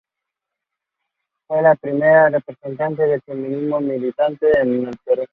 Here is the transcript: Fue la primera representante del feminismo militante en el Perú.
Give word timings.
Fue 1.45 1.61
la 1.61 1.75
primera 1.75 2.27
representante 2.29 3.03
del 3.03 3.21
feminismo 3.21 3.79
militante 3.79 4.47
en 4.59 4.87
el 4.87 4.97
Perú. 5.05 5.25